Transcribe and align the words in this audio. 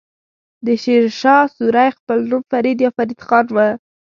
د 0.65 0.67
شير 0.83 1.03
شاه 1.19 1.45
سوری 1.55 1.89
خپل 1.97 2.17
نوم 2.29 2.43
فريد 2.51 2.77
يا 2.85 2.89
فريد 2.97 3.19
خان 3.27 3.45
وه. 3.55 3.67